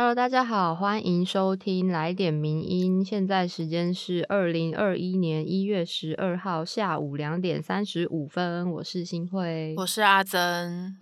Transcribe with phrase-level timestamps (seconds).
[0.00, 3.04] Hello，大家好，欢迎收听来点名音。
[3.04, 8.70] 现在时间是二零二一年一月十二号下午两点三十五分。
[8.70, 10.96] 我是新慧，我是阿珍。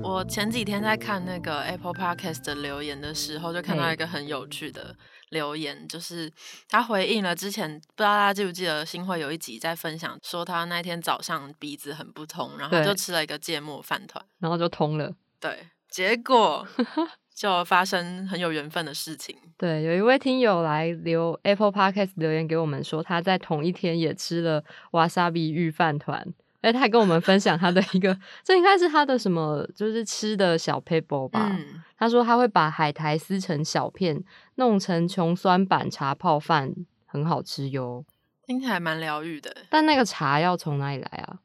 [0.00, 4.94] 我前几天在看那个 Apple Podcast 的留言的时候，就看到一个很有趣的。
[5.30, 6.32] 留言就是
[6.68, 15.14] 他回应了之前，不知道大家记不记得新会有一集在分享说他那天早上鼻子很不通，然后就吃了一个芥末饭团，然后就通了。
[15.40, 16.66] 对，结果
[17.34, 19.36] 就发生很有缘分的事情。
[19.56, 26.26] 对，有一位听友来留 Apple Podcast 留言给我们说，他在同一天也吃了瓦萨比玉饭团。
[26.60, 31.56] 哎，他还跟我们分享他的一个，这应该是他的什么，就是吃的小 paper 吧。
[31.96, 34.22] 他说他会把海苔撕成小片，
[34.56, 36.74] 弄成琼酸板茶泡饭，
[37.06, 38.04] 很好吃哟。
[38.44, 39.56] 听起来蛮疗愈的。
[39.70, 41.38] 但那个茶要从哪里来啊？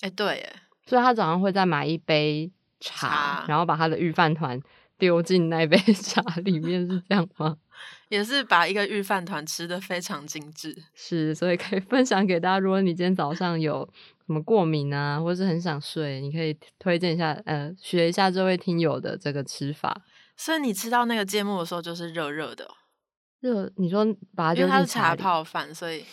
[0.00, 4.60] 哎，对，哎，所以他早上会再买一杯茶，然后把他的御饭团
[4.98, 7.56] 丢进那杯 茶里面，是这样吗？
[8.08, 10.76] 也是把一个御饭团吃的非常精致。
[10.94, 12.58] 是，所以可以分享给大家。
[12.58, 13.88] 如果你今天早上有。
[14.26, 20.02] 什么过敏啊，或者是很想睡，你可以推荐一下，呃，学一下这位听友的这个吃法。
[20.36, 22.68] 所以你吃到那个芥末的时候，就是热热的。
[23.38, 24.04] 热，你说
[24.34, 26.04] 把它，因为它是茶泡饭，所以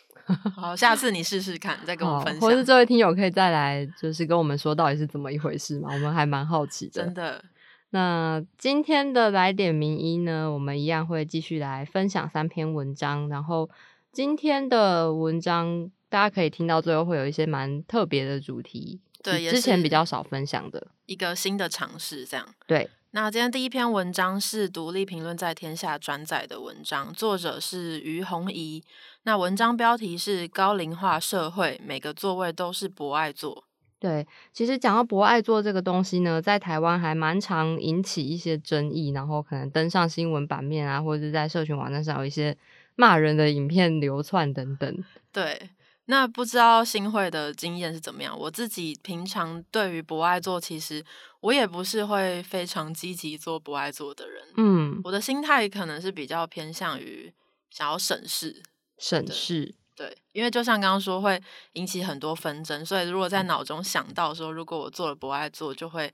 [0.54, 2.42] 好，下次你试试看，再跟我分享。
[2.42, 5.88] 或是这位听友可以再来，就是跟我们说到底是怎么一回事嘛？
[5.94, 7.02] 我们还蛮好奇的。
[7.02, 7.42] 真的。
[7.88, 13.70] 那今天的来点名医呢，我们一样会继续来分享三篇文章，然后
[14.12, 15.90] 今天的文章。
[16.12, 22.46] 大家可以听到最后会有一些蛮特别的主题，对，之前比较少分享的一个新的尝试，这样。
[22.66, 28.84] 对，那今天第一篇文章是独立评论在天下转载的文章，作者是于红怡。
[29.22, 33.64] 那文章标题是“高龄化社会，每个座位都是博爱座”。
[33.98, 42.54] 对，其实讲到博爱座这个东西呢，在台湾还蛮常引起一些争议，然后可能登上新闻版面啊，或者是在社群网站上有一些
[42.96, 45.04] 骂人的影片流窜等等。
[45.32, 45.70] 对。
[46.06, 48.36] 那不知道新会的经验是怎么样？
[48.38, 51.04] 我自己平常对于不爱做，其实
[51.40, 54.42] 我也不是会非常积极做不爱做的人。
[54.56, 57.32] 嗯，我的心态可能是比较偏向于
[57.70, 58.62] 想要省事，
[58.98, 59.74] 省事。
[59.94, 61.40] 对，因为就像刚刚说，会
[61.74, 66.12] 引起很多纷争，所以如果在脑中想到说，如果我做了不爱做，就会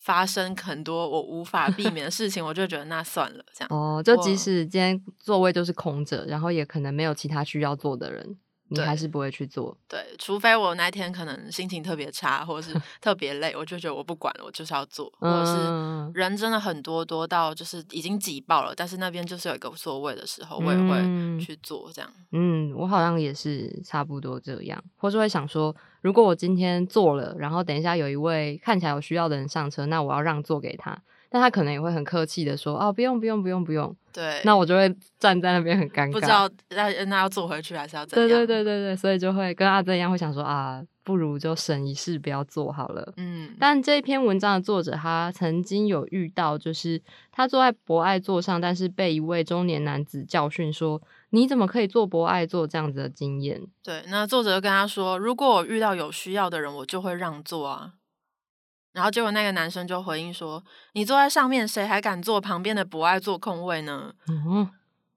[0.00, 3.68] 发生很多我无法避免的事情，我就觉得那算了，这样。
[3.70, 8.36] 哦，就即使今天座位就是空着，然后也可能没有其他需要做的人。
[8.68, 15.52] 你还是不会去做，对，除非我那天可能心情特别差，或者是 特别累，我就觉得我不管了，我就是要做，或者是
[16.14, 22.10] 人真的很多多到就是已经挤爆了，但是那边就是有一个座位的时候，我也会去做这样。
[22.32, 30.98] 嗯，我好像也是差不多这样，或是会想说，如果我今天做了，然后等一下有一位看起来有需要的人上车，那我要让座给他。
[31.34, 38.28] 但他可能也会很客气的说：“哦，不用，不用，不用，不用。”对，那我就会站在那边很尴尬，不知道那那要坐回去还是要怎样？
[38.28, 43.12] 对对对对对，所以就会跟阿珍一样，会想说啊，不如就省一事，不要做好了。
[43.16, 47.02] 嗯，但这一篇文章的作者他曾经有遇到，就是
[47.32, 53.60] 他坐在博爱座上，但是被一位中年男子教训说：“你怎么可以坐博爱座？”这样子的经验。
[53.82, 57.94] 对，那作者就跟他说：“如果我遇到有需要的人，我就会让座啊。”
[58.94, 64.14] 然后结果那个男生就回应说：“你坐在上面，谁还敢坐旁边的不爱坐空位呢？”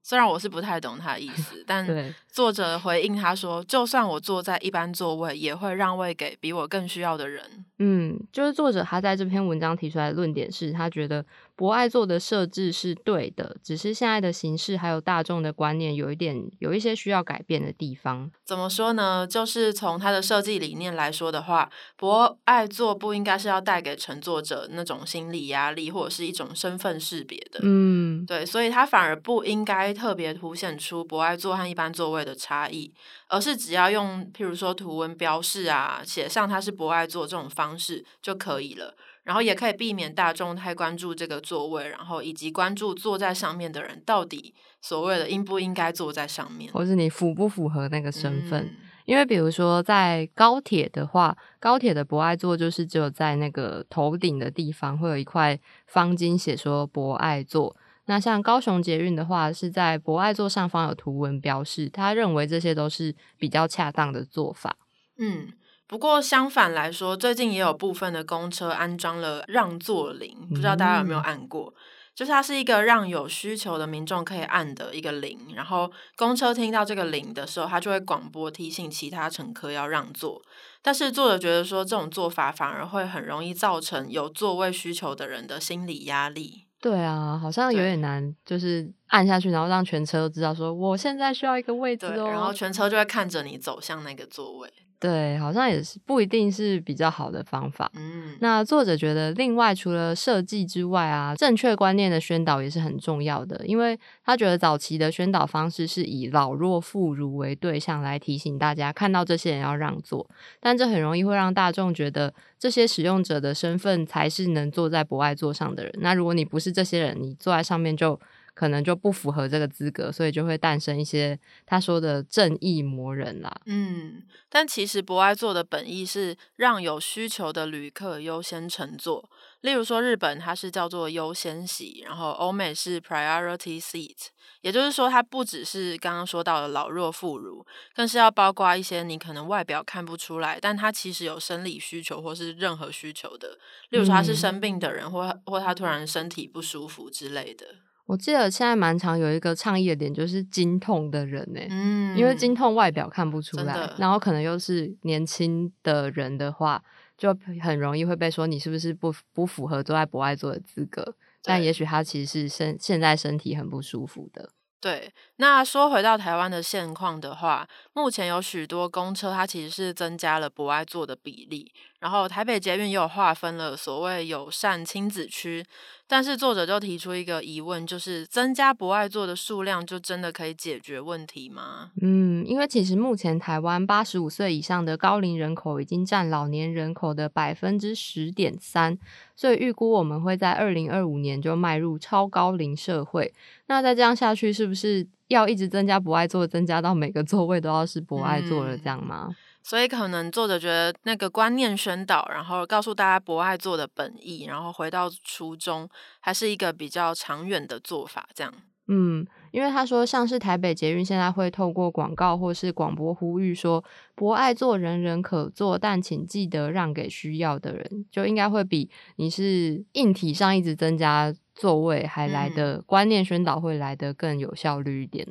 [0.03, 1.85] 虽然我是不太懂他的意思， 但
[2.31, 7.43] 作者回应他说：“就算我坐在一般座位，也会让位给比我更需要的人。”
[7.79, 11.25] 嗯，就是作者他在这篇文章提出来的论点是，他觉得
[11.57, 18.31] 博爱座的设置是对的，只是现在的形式还有大众的观念有一点有一些需要改变的地方。
[18.45, 19.27] 怎么说呢？
[19.27, 27.59] 就是从它的设计理念来说的话，博爱座不应该是要带给乘坐者那种心理压力或者是一种身份识别的。
[27.63, 29.87] 嗯，对，所以它反而不应该。
[29.97, 32.93] 特别凸显出博爱座和一般座位的差异，
[33.29, 38.93] 而是只要用譬如说图文标示啊，写上它是博爱座这种方式就可以了。
[39.27, 48.73] 然后也可以避免大众太关注这个座位，然后以及关注坐在上面的人到底所谓的应不应该坐在上面，或是你符不符合那个身份。
[49.03, 57.75] 因为比如说在高铁的话，高铁的博爱座就是只有在那个头顶的地方会有一块方巾写说博爱座。
[58.05, 64.77] 那像高雄捷运的话，是在博爱座上方有图文标示，他认为这些都是比较恰当的做法。
[65.17, 65.51] 嗯，
[65.87, 71.73] 不过相反来说，最近也有部分的公车安装了让座铃，不知道大家有没有按过？
[72.13, 80.41] 就是它是一个让有需求的民众可以按的一个铃，然后公车听到这个铃的时候，它就会广播提醒其他乘客要让座。
[80.81, 86.65] 但是作者觉得说，这种做法反而会很容易造成有座位需求的人的心理压力。
[86.81, 94.73] 对啊，好像有点难，就是按下去，然后让全车都知道说我现在需要一个位置哦，然后全车就会看着你走向那个座位。
[94.99, 97.91] 对，好像也是不一定是比较好的方法。
[97.95, 110.27] 嗯，那作者觉得，另外除了设计之外啊，正确观念的宣导也是很重要的，因为他觉得早期的宣导方式是以老弱妇孺为对象来提醒大家看到这些人要让座，
[110.59, 115.93] 但这很容易会让大众觉得这些使用者的身份才是能坐在博爱座上的人。
[115.99, 118.19] 那如果你不是这些人，你坐在上面就。
[118.57, 123.61] 可能就不符合这个资格，所以就会诞生一些他说的正义魔人啦。
[123.67, 129.29] 嗯，但其实博爱座的本意是让有需求的旅客优先乘坐。
[129.61, 134.29] 例如说，日本它是叫做优先席，然后欧美是 priority seat，
[134.61, 137.63] 也就是说，它不只是刚刚说到的老弱妇孺，
[137.93, 143.59] 更是要包括一些你可能外表看不出来，但他其实有生理需求或是任何需求的。
[143.89, 147.65] 例如说，他是生病的人，或或他突然身体不舒服之类的。
[148.07, 156.81] 我记得现在蛮常有一个倡议的点，就是经痛的人呢，嗯，因为经痛外表看不出来，然后可能又是年轻的人的话，
[157.17, 164.51] 就很容易会被说你是不是不不符合坐在博爱座的资格，但也许他其实是身现在身体很不舒服的。
[164.79, 171.73] 对，那说回到台湾的现况的话，目前有许多公车，它其实是增加了博爱座的比例，
[172.07, 175.65] 然后台北捷运也有划分了所谓友善亲子区。
[176.07, 181.91] 但是作者就提出一个疑问，就是增加博爱座的数量，就真的可以解决问题吗？
[182.01, 188.97] 嗯，因为其实目前台湾八十五岁以上的高龄人口已经占老年人口的百分之十点三，
[189.35, 193.33] 所以预估我们会在二零二五年就迈入超高龄社会。
[193.65, 199.35] 那再这样下去，是不是要一直增加博爱座，增加到每个座位都要是博爱座了这样吗？
[199.67, 205.89] 所以可能作者觉得那个观念宣导，然后告诉大家博爱做的本意，然后回到初衷，
[206.21, 208.29] 还是一个比较长远的做法。
[208.33, 208.53] 这样，
[208.87, 213.83] 嗯，因为他说，像是台北捷运现在会透过广告或是广播呼吁说，
[214.15, 225.27] 博爱座人人可做，但请记得让给需要的人，就应该会比你是硬体上一直增加座位还来的观念宣导会来的更有效率一点。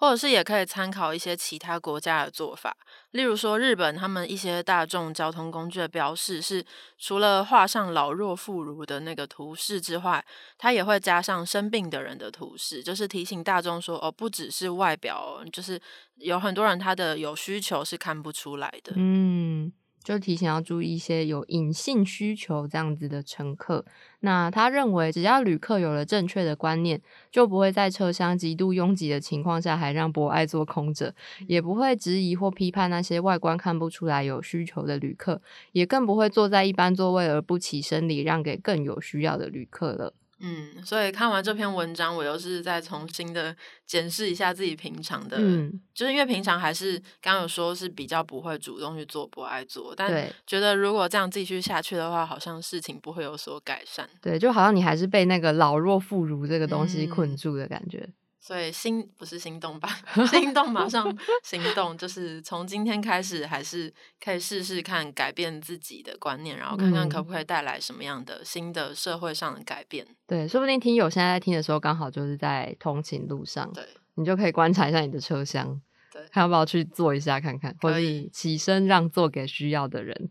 [0.00, 2.74] 或者是也可以参考一些其他国家的做法，
[3.10, 6.64] 例如说日本他们一些大众交通工具的标示是
[6.96, 10.24] 除了画上老弱妇孺的那个图示之外，
[10.56, 15.78] 它也会加上生病的人的图示，就是提醒大众说哦，不只是外表，就是
[16.16, 18.94] 有很多人他的有需求是看不出来的。
[18.96, 19.70] 嗯。
[20.02, 23.84] 就提醒要注意一些有隐性需求这样子的乘客。
[24.20, 27.00] 那他认为，只要旅客有了正确的观念，
[27.30, 31.14] 就不会在车厢极度拥挤的情况下还让博爱坐空着，
[31.46, 35.40] 也不会质疑或批判那些外观看不出来有需求的旅客，
[35.72, 40.12] 也更不会坐在一般座位而不起身礼让给更有需要的旅客了。
[40.40, 43.54] 嗯，所以看完这篇文章，我又是再重新的
[43.86, 50.10] 检视一下自己平常的，嗯，就是因为平常还是刚刚有说是比较不会主动去做，不爱做，但
[50.46, 54.08] 觉得如果这样继续下去的话，好像事情不会有所改善。
[54.22, 58.08] 对，就好像你还是被那个老弱妇孺这个东西困住的感觉。
[58.40, 59.88] 所以心不是心动吧？
[60.32, 61.14] 心动马上
[61.44, 70.06] 行动，就是从今天开始，还是可以试试看改变自己的观念，然后看看可不可以带来什么样的新的社会上的改变。
[70.26, 75.78] 对，说不定听友现在在听的时候，刚好就是在通勤路上，对，你就可以观察一下你的车厢，
[76.10, 77.98] 对，看要不要去坐一下看看，或者
[78.32, 80.30] 起身让座给需要的人。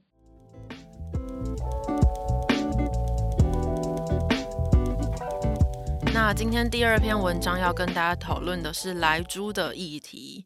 [6.11, 10.45] 那今天第二篇文章要跟大家讨论的是莱猪的议题。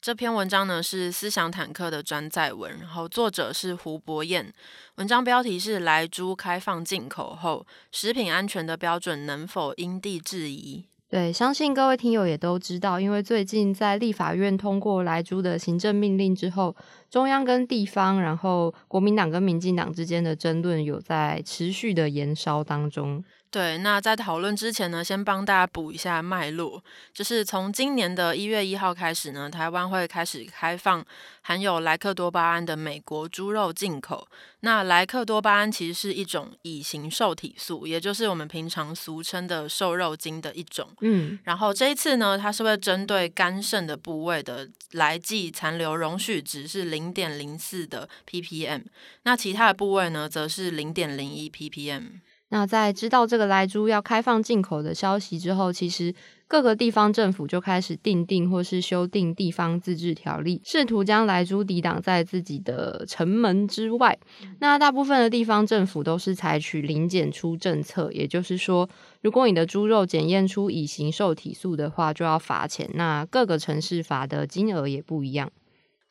[0.00, 4.52] 这篇文章呢是思想坦克的转载文，然后作者是胡博彦。
[4.96, 16.74] 文章标题是“莱猪开放进口后，食品安全的标准能否因地制宜？”对，相信各位听友也都知道，因为最近在立法院通过莱猪的行政命令之后，
[17.10, 23.24] 中央跟地方，然后国民党跟民进党之间的争论有在持续的延烧当中。
[23.50, 26.80] 对，那在讨论之前呢，先帮大家补一下脉络，
[27.12, 31.04] 就是从今年的一月一号开始呢，台湾会开始开放
[31.42, 34.28] 含有莱克多巴胺的美国猪肉进口。
[34.60, 40.88] 那莱克多巴胺其实是一种乙型受体素，也就是我们平常俗称的瘦肉精的一种。
[41.00, 48.84] 嗯，然后这一次呢，它是会针对肝肾的部位的来剂残留容许值是零点零四的 ppm，
[49.24, 52.20] 那其他的部位呢，则是零点零一 ppm。
[52.50, 56.12] 那在知道这个莱猪要开放进口的消息之后，其实
[56.48, 64.18] 各个地方政府就开始订定或是修订地方自治条例，试图将莱猪抵挡在自己的城门之外。
[64.58, 68.88] 那大部分的地方政府都是采取零检出政策，也就是说，
[69.22, 72.90] 如果你的猪肉检验出乙型受体素的话，就要罚钱。
[72.94, 75.52] 那各个城市罚的金额也不一样。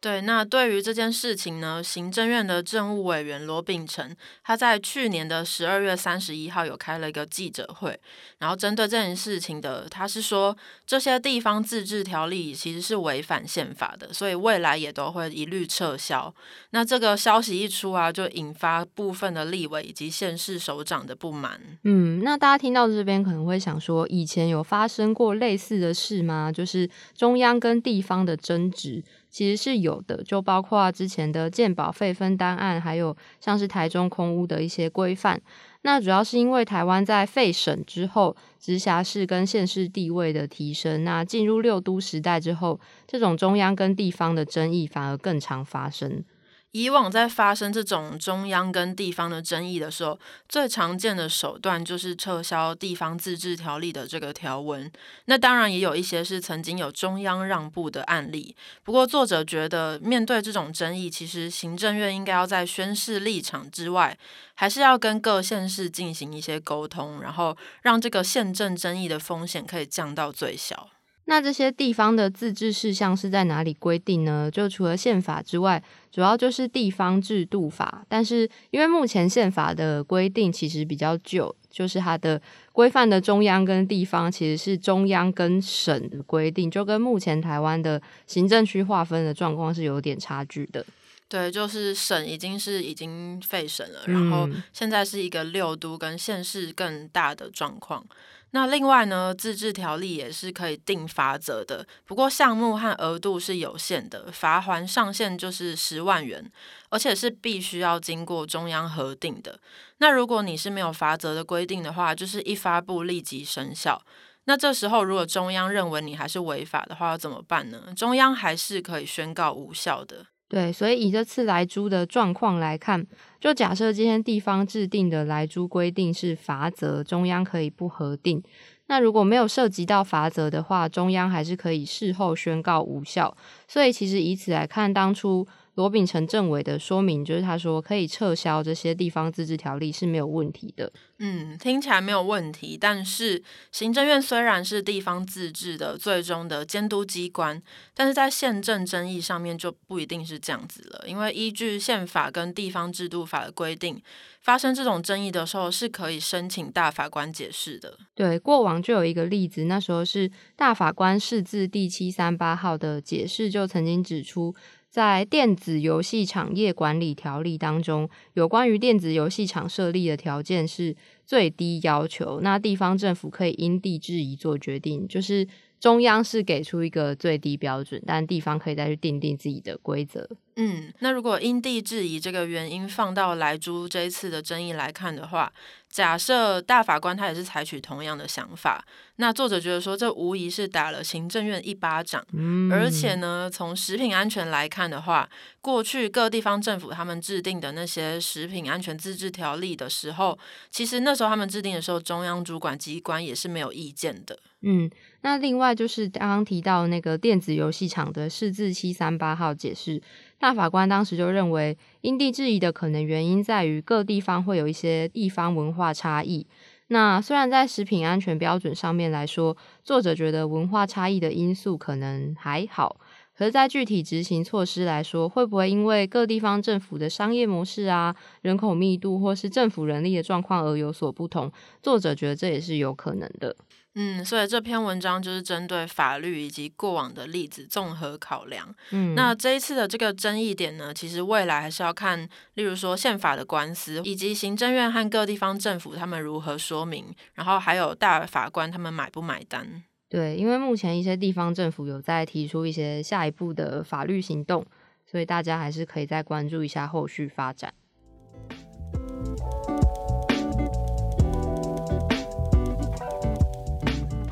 [0.02, 8.00] 对，那对于这件事情呢，行政院的政务委员罗秉成，他在去年的十二月三十一号有开了一个记者会，
[8.38, 10.56] 然后针对这件事情的，他是说
[10.88, 16.34] 这些地方自治条例其实是违反宪法的，所以未来也都会一律撤销。
[16.70, 21.60] 那这个消息一出啊，就引发部分的立委以及县市首长的不满。
[21.84, 26.50] 嗯，那大家听到这边可能会想说，以前有发生过类似的事吗？
[26.50, 29.04] 就是中央跟地方的争执。
[29.30, 35.40] 其实是有的，就包括之前的健保费分担案，还有像是台中空屋的一些规范。
[35.84, 46.24] 那主要是因为台湾在废省之后，直辖市跟县市地位的提升，那进入六都时代之后，这种中央跟地方的争议反而更常发生。
[46.72, 54.92] 以往在发生这种中央跟地方的争议的时候，最常见的手段就是撤销地方自治条例的这个条文。
[55.26, 58.56] 那当然也有一些是曾经有中央让步的案例。
[58.84, 64.16] 不过作者觉得，面对这种争议，其实行政院应该要在宣示立场之外，
[64.54, 70.90] 还是要跟各县市进行一些沟通，然后让这个宪政争议的风险可以降到最小。
[71.30, 74.50] 那这些地方的自治事项是在哪里规定呢？
[74.52, 75.82] 就除了宪法之外，
[76.12, 78.04] 主要就是地方制度法。
[78.10, 82.42] 但是因为目前宪法的规定其实比较旧，就是它的
[82.74, 90.84] 规范的中央跟地方其实是中央跟省的规定，就跟目前台湾的行政区划分的状况是有点差距的。
[91.28, 98.04] 对，就是省已经是已经废省了，然后现在是一个六都跟县市更大的状况。
[98.52, 106.52] 那另外呢，自治条例也是可以定罚则的，不过项目和额度是有限的，罚还上限就是十万元，
[106.90, 109.60] 而且是必须要经过中央核定的。
[110.00, 114.02] 那如果你是没有罚则的规定的话，就是一发布立即生效。
[114.46, 117.94] 那这时候如果中央认为你还是违法的话，要怎么办呢？
[117.96, 120.26] 中央还是可以宣告无效的。
[120.50, 123.06] 对，所以以这次来租的状况来看，
[123.40, 128.44] 就假设今天地方制定的来租规定是罚则，中央可以不核定。
[128.88, 133.38] 那如果没有涉及到罚则的话，中央还是可以事后宣告无效。
[133.68, 135.48] 所以其实以此来看，当初。
[135.80, 140.92] 罗秉成政委的说明就是，他说可以撤销这些地方自治条例是没有问题的。
[141.20, 142.78] 嗯，听起来没有问题。
[142.78, 147.62] 但是行政院虽然是地方自治的最终的监督机关，
[147.94, 151.06] 但是在宪政争议上面就不一定是这样子了。
[151.08, 154.02] 因为依据宪法跟地方制度法的规定，
[154.42, 157.98] 发生这种争议的时候是可以申请大法官解释的。
[158.14, 164.54] 对，过往就有一个例子，那时候是大法官释字第七三八号的解释，就曾经指出。
[164.90, 175.48] 在电子游戏产业管理条例当中，有关于电子游戏厂设立的条件是最低要求，那地方政府可以因地制宜做决定，就是
[175.80, 180.28] 中央是给出一个最低标准，但地方可以再去定定自己的规则。
[180.62, 185.50] 嗯，那如果因地制宜这个原因放到来猪这一次的争议来看的话，
[185.90, 188.84] 假设大法官他也是采取同样的想法，
[189.16, 192.22] 那作者觉得说这无疑是打了行政院一巴掌。
[192.34, 195.30] 嗯，而且呢，从食品安全来看的话，
[195.62, 200.38] 过去各地方政府他们制定的那些食品安全自治条例的时候，
[200.70, 204.38] 其实那时候他们制定的时候，中央主管机关也是没有意见的。
[204.62, 210.02] 嗯，那另外就是刚刚提到那个电子游戏厂的释字七三八号解释。
[210.40, 216.48] 大法官当时就认为，因地制宜的可能原因在于各地方会有一些地方文化差异。
[216.88, 222.96] 那虽然在食品安全标准上面来说，作者觉得文化差异的因素可能还好，
[223.38, 231.52] 可是，在具体执行措施来说，会不会因为各地方政府的商业模式啊、人口密度或是政府人力的状况而有所不同？
[231.84, 233.56] 作者觉得这也是有可能的。
[233.96, 238.74] 嗯，所以这篇文章就是针对法律以及过往的例子综合考量。
[238.92, 249.84] 嗯，那这一次的这个争议点呢，其实未来还是要看，例如说宪法的官司，以及行政院和各地方政府他们如何说明，然后还有大法官他们买不买单。
[250.08, 254.66] 对，因为目前一些地方政府有在提出一些下一步的法律行动，
[255.06, 257.74] 所以大家还是可以再关注一下后续发展。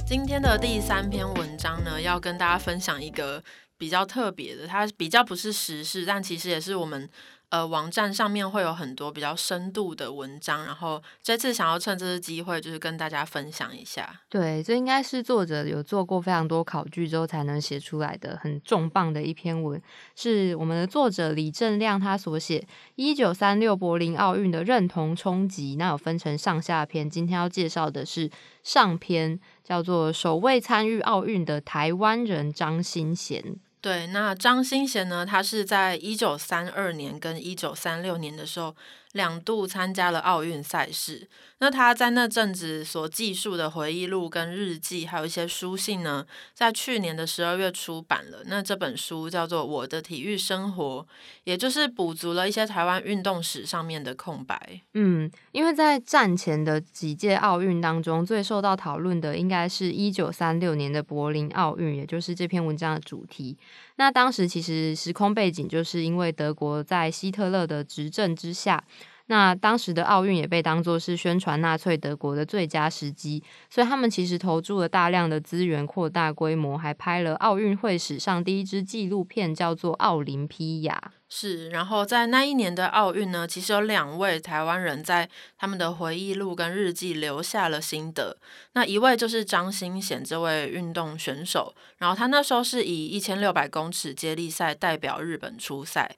[0.07, 3.43] 今天的第三篇文章呢，要跟大家分享一个
[3.77, 7.09] 比较特别的，它比较不是时事，但其实也是我们
[7.49, 14.21] 呃网站上面会有很多比较深度的文章，然后这次想要趁这次机会，就是跟大家分享一下。
[14.29, 19.81] 对，这应该是作者有做过非常多考据之后才能写出来的很重磅的一篇文，
[20.15, 28.29] 是我们的作者李正亮他所写一九三六柏林奥运的认同冲击，那有分成上下篇，今天要介绍的是
[28.63, 33.57] 上篇，叫做首位参与奥运的台湾人张新贤。
[33.79, 35.25] 对，那张新贤呢？
[35.25, 38.75] 他是在一九三二年跟一九三六年的时候。
[39.17, 48.43] 两度参加了奥运赛事，那他在那阵子所记述的回忆录跟日记，还有一些书信呢，在去年的十二月出版了。
[48.45, 51.05] 那这本书叫做《我的体育生活》，
[51.43, 54.81] 也就是补足了一些台湾运动史上面的空白。
[54.93, 63.57] 嗯，因为在战前的几届奥运当中，最受到讨论的应该是一九三六年的柏林奥运，也就是这篇文章的主题。
[63.95, 68.83] 那当时其实时空背景就是因为德国在希特勒的执政之下。
[69.27, 81.01] 那当时的奥运也被当作是宣传纳粹德国的最佳时机，所以他们其实投注了大量的资源，扩大规模，还拍了奥运会史上第一支纪录片，叫做《奥林匹亚》。
[81.29, 88.37] 是，然后在那一年的奥运呢，其实有两位台湾人在他们的回忆录跟日记留下了心得。
[88.71, 96.15] 那一位就是张新贤这位运动选手，然后他那时候是以一千六百公尺接力赛代表日本出赛。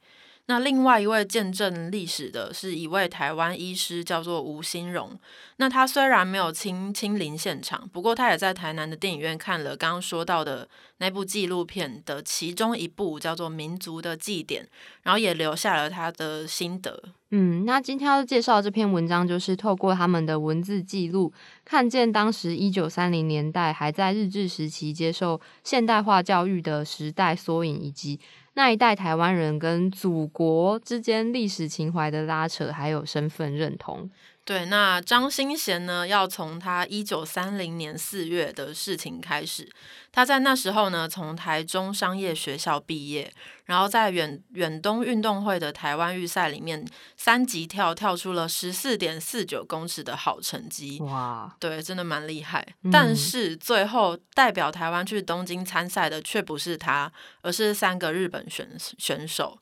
[0.50, 5.12] 那另外一位见证历史的是一位台湾医师，叫做吴新荣。
[5.58, 14.64] 那他虽然没有亲亲临现场，不过他也在台南的电影院看了刚刚说到的那部纪录片的其中一部，叫做《民族的祭典》，
[15.04, 17.00] 然后也留下了他的心得。
[17.30, 21.32] 嗯，那今天要介绍这篇文章，就是透过他们的文字记录，
[21.64, 28.20] 看见当时一九三零年代还在日治时期接受现代化教育的时代缩影，以及。
[28.60, 34.10] 那一代台湾人跟祖国之间历史情怀的拉扯，还有身份认同。
[34.50, 36.08] 对，那张新贤呢？
[36.08, 39.70] 要从他一九三零年四月的事情开始。
[40.12, 43.32] 他在那时候呢，从台中商业学校毕业，
[43.66, 46.84] 然后在远远东运动会的台湾预赛里面，
[47.16, 50.98] 三级跳跳出了十四点四九公尺的好成绩。
[51.02, 52.68] 哇，对，真的蛮厉害。
[52.92, 57.12] 但是最后代表台湾去东京参赛的却不是他，
[57.44, 59.60] 而是三个日本选选手。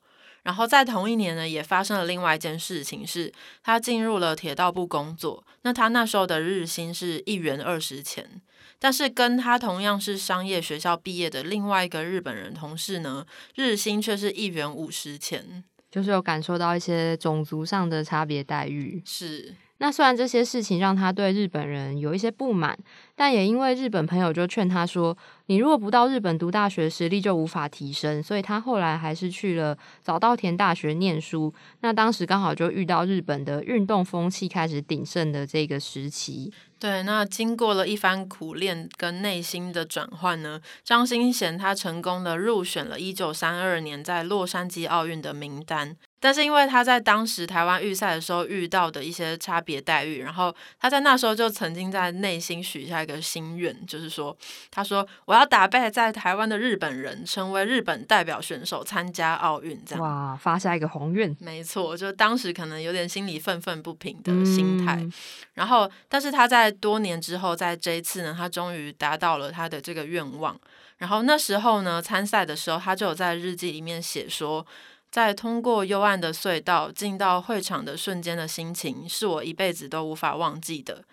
[0.48, 5.44] 然后在同一年呢，也发生了另外一件事情，是他进入了铁道部工作。
[5.64, 8.42] 那他那时候的日薪是一元二十钱，
[8.80, 19.04] 但是跟他同样是商业学校毕业的另外一个日本人同事呢，日薪却是一元五十钱，就是有感受到一些种族上的差别待遇。
[19.06, 19.54] 是。
[19.80, 22.78] 那虽然这些事情让他对日本人有一些不满，
[23.16, 25.16] 但也因为日本朋友就劝他说
[25.48, 31.54] ：“你如果不到日本读大学，实力就无法提升。”所以他后来还是去了早稻田大学念书。
[31.82, 36.52] 那当时刚好就遇到日本的运动风气开始鼎盛的这个时期。
[36.80, 45.98] 对，那经过了一番苦练跟内心的转换呢，张新贤他成功的入选了一九三二年在洛杉矶奥运的名单。
[46.20, 54.36] 但是因为他在当时台湾预赛的时候遇到的一些差别待遇，然后他在那时候就曾经在内心许下一个心愿，就是说，
[54.72, 61.36] 他说我要打败在台湾的日本人，成为日本代表选手参加奥运，这样哇，发下一个宏愿。
[61.40, 65.08] 没错，就当时可能有点心里愤愤不平的心态。
[65.54, 70.60] 然后，但是他在多年之后，在这一次呢，他终于达到了他的这个愿望。
[70.98, 74.66] 然后那时候呢，参赛的时候，他就有在日记里面写说。
[75.10, 81.04] 在通过幽暗的隧道进到会场的瞬间的心情，是我一辈子都无法忘记的。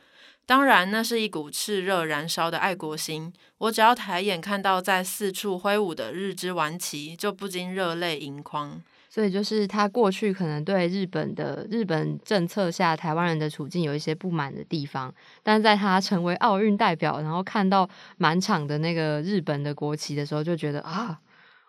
[0.47, 3.33] 当然，那是一股炽热燃烧的爱国心。
[3.57, 8.83] 我只要抬眼看到在四处挥舞的日之顽旗，就不禁热泪盈眶。
[9.09, 21.21] 所以，就是他过去可能对日本的日本政策下台湾人的处境有一些不满的地方，但在他成为奥运代表，然后看到满场的那个日本的国旗的时候，就觉得啊。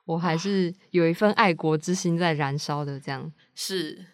[0.05, 4.05] 我还是有一份爱国之心在燃烧的，这样是。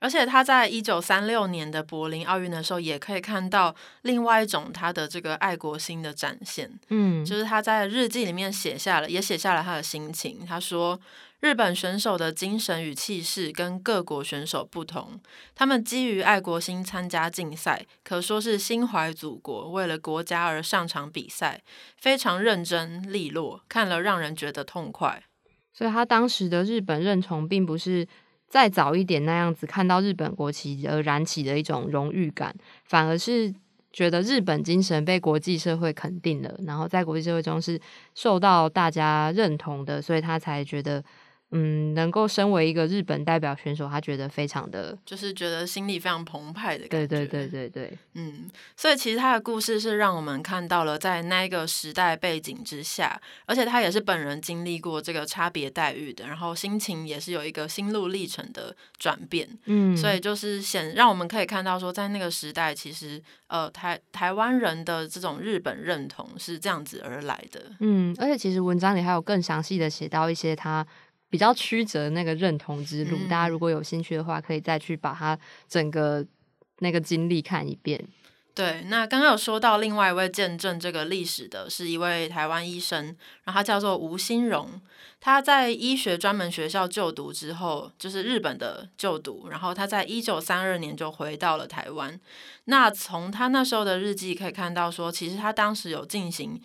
[0.00, 6.70] 而且他在一九三六年的柏林奥运的时候，也可以看到另外一种他的这个爱国心的展现。
[6.90, 10.46] 嗯，就是他在日记里面写下了，也写下了他的心情。
[10.46, 11.00] 他说
[11.42, 15.20] ：“日本选手的精神与气势跟各国选手不同，
[15.56, 21.64] 他们基于爱国心参加竞赛，可说是心怀祖国，为了国家而上场比赛，
[21.96, 25.24] 非常认真利落，看了让人觉得痛快。”
[25.78, 28.04] 所以他当时的日本认同，并不是
[28.48, 33.54] 再早一点那样子看到日本国旗而燃起的一种荣誉感，反而是
[33.92, 37.80] 觉得日本精神被国际社会肯定了，然后在国际社会中是
[38.16, 41.00] 受到大家认同的，所以他才觉得
[41.50, 47.06] 嗯，能够身为一个日本代表选手，他觉得非常的，就是觉得心里非常澎湃的感觉。
[47.06, 59.48] 对对对对对，嗯，所以其实他的故事是让我们看到了在那个时代背景之下，而且他也是本人经历过这个差别待遇的，然后心情也是有一个心路历程的转变。
[59.64, 67.72] 嗯，所以就是显让我们可以看到说，在那个时代，其实呃台台湾人的这种日本认同是这样子而来的。
[67.80, 70.86] 嗯，而且其实文章里还有更详细的写到一些他。
[71.30, 75.38] 比较曲折那个认同之路，大家如果有兴趣的话，可以再去把它
[75.68, 76.24] 整个
[76.78, 78.02] 那个经历看一遍。
[78.54, 83.04] 对，那刚刚有说到另外一位见证这个历史的是一位台湾医生，
[83.44, 84.80] 然后他叫做吴新荣，
[85.20, 92.18] 他在医学专门学校就读之后，就是日本的就读，然后他在一九三二年就回到了台湾。
[92.64, 96.60] 那从他那时候的日记可以看到，说其实他当时有进行。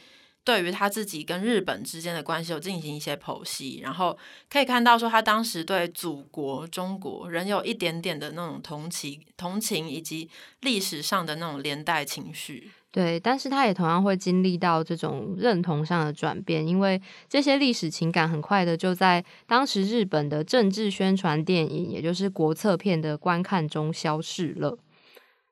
[0.45, 4.17] 对于他自己跟日本之间的关系有进行一些剖析，然后
[4.49, 10.29] 可以看到说他当时对祖国中国仍有一点点的那种同情、同情以及
[10.61, 12.71] 历史上的那种连带情绪。
[12.91, 24.77] 对，但是他也同样会经历到这种认同上的转变，因为这些历史情感很快的就在当时日本的政治宣传电影，也就是国策片的观看中消逝了。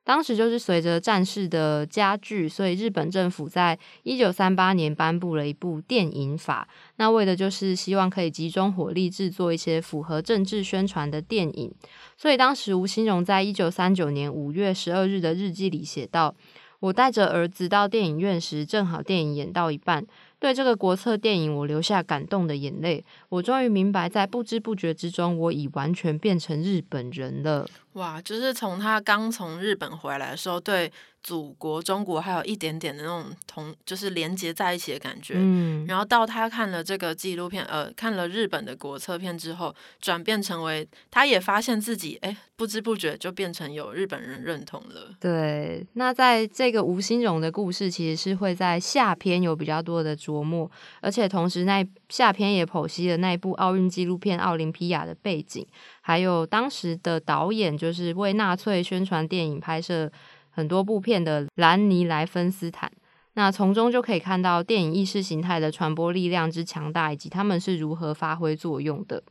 [0.04, 11.72] 当时就是随着战事的加剧，所以日本政府在一九三八年颁布了一部电影法，那为的就是希望可以集中火力制作一些符合政治宣传的电影。
[12.16, 16.34] 所以当时吴新荣在一九三九年五月十二日的日记里写道
[16.80, 20.04] ：“我带着儿子到电影院时，正好电影演到一半。”
[20.40, 23.04] 对这个国策电影，我流下感动的眼泪。
[23.32, 27.66] 我终于明白，在不知不觉之中，我已完全变成日本人了。
[27.94, 30.92] 哇，就是从他刚从日本回来的时候，对。
[31.22, 35.34] 祖国中国还有一点点的那种同，就是连接在一起的感觉。
[35.36, 45.14] 嗯，然后到他看了这个纪录片，呃，看了日本的国策片之后，转变成为他也发现自己，哎，不知不觉就变成有日本人认同了。
[45.20, 50.68] 对，那在这个吴兴荣的故事，其实是会在下篇有比较多的琢磨，
[51.00, 55.66] 而且同时那下篇也剖析了那一部奥运纪录片《奥林匹亚》的背景，
[56.02, 60.12] 还有当时的导演就是为纳粹宣传电影拍摄。
[60.54, 62.92] 很多部片的兰尼莱芬斯坦，
[63.32, 69.22] 那从中就可以看到电影意识形态的传播力量之强大，以及他们是如何发挥作用的。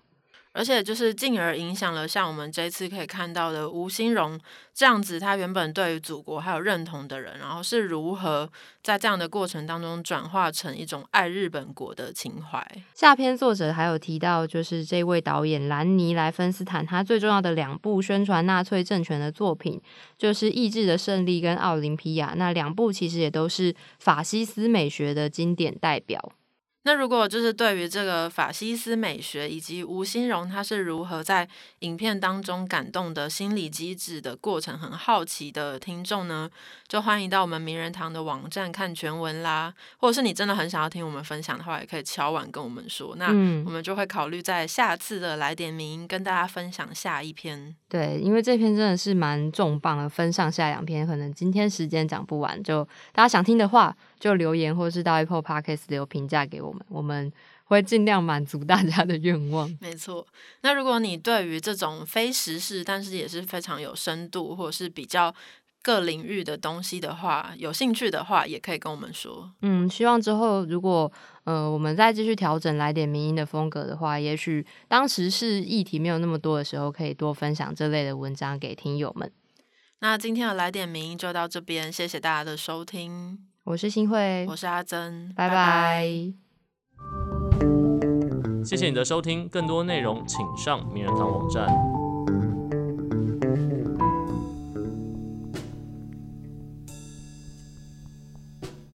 [0.53, 4.39] 而且就是进而影响了像我们这次可以看到的吴兴荣
[4.73, 8.49] 这样子，他原本对于祖国还有认同的人，然后是如何
[8.83, 12.65] 在这样的过程当中转化成一种爱日本国的情怀。
[12.93, 19.81] 下篇作者还有提到，就是这位导演兰尼莱芬斯坦，他最重要的两部宣传纳粹政权的作品，
[20.17, 26.33] 就是《意志的胜利》跟《奥林匹亚》，那两部其实也都是法西斯美学的经典代表。
[26.83, 31.47] 那如果就是对于这个法西斯美学以及吴新荣他是如何在
[31.79, 36.49] 影片当中感动的心理机制的过程很好奇的听众呢，
[36.87, 43.27] 就欢迎到我们名人堂的网站看全文啦，或者是你真的很想要听我们分享的话，也可以敲碗跟我们说，那
[43.65, 47.75] 我们就会考虑在下次的来点名跟大家分享下一篇。
[47.87, 53.95] 对，因为这篇真的是蛮重磅的，分上下两篇，可能今天时间讲不完，就大家想听的话。
[54.21, 57.33] 就留言或是到 Apple Podcast 留评价给我们，我们
[57.65, 59.69] 会尽量满足大家的愿望。
[59.81, 60.25] 没错，
[60.61, 65.33] 那如果你对于这种非时事，但是也是非常有深度或者是比较
[65.81, 69.51] 各领域的东西的话，有兴趣的话，也可以跟我们说。
[69.63, 71.11] 嗯，希望之后如果
[71.45, 79.31] 呃我们再继续调整来点民音的风格的话，也许当时是议题没有那么多的时候，可以多分享这类的文章给听友们。
[80.01, 83.50] 那今天的来点名就到这边，谢谢大家的收听。
[83.71, 86.05] 我是新慧，我是阿珍，拜拜。
[88.65, 91.65] 谢谢你的收听，更多内容请上名人堂网站。